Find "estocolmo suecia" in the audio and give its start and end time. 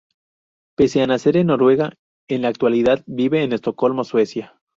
3.53-4.59